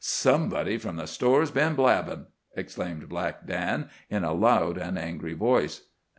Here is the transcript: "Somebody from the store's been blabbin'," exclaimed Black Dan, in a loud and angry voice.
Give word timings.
"Somebody 0.03 0.79
from 0.79 0.95
the 0.95 1.05
store's 1.05 1.51
been 1.51 1.75
blabbin'," 1.75 2.25
exclaimed 2.57 3.07
Black 3.07 3.45
Dan, 3.45 3.91
in 4.09 4.23
a 4.23 4.33
loud 4.33 4.79
and 4.79 4.97
angry 4.97 5.35
voice. 5.35 5.89